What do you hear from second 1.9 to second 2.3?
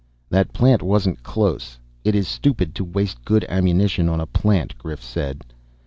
It is